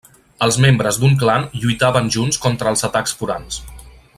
[0.45, 3.61] Els membres d'un clan lluitaven junts contra els atacs forans.